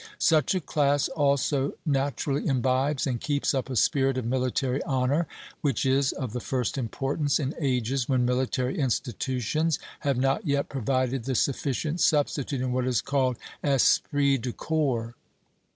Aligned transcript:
Such 0.17 0.55
a 0.55 0.59
class 0.59 1.09
also 1.09 1.73
naturally 1.85 2.47
imbibes 2.47 3.05
and 3.05 3.21
keeps 3.21 3.53
up 3.53 3.69
a 3.69 3.75
spirit 3.75 4.17
of 4.17 4.25
military 4.25 4.81
honor, 4.81 5.27
which 5.61 5.85
is 5.85 6.11
of 6.11 6.33
the 6.33 6.39
first 6.39 6.75
importance 6.75 7.39
in 7.39 7.53
ages 7.59 8.09
when 8.09 8.25
military 8.25 8.79
institutions 8.79 9.77
have 9.99 10.17
not 10.17 10.47
yet 10.47 10.69
provided 10.69 11.25
the 11.25 11.35
sufficient 11.35 11.99
substitute 12.01 12.61
in 12.61 12.71
what 12.71 12.87
is 12.87 12.99
called 12.99 13.37
esprit 13.63 14.39
de 14.39 14.51
corps. 14.51 15.13